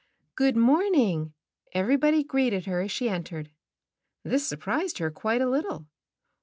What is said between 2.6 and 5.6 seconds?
her as she entered. This surprised her quite a